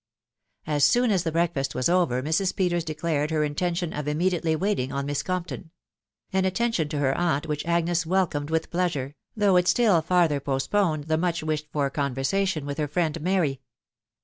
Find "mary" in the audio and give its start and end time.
13.21-13.61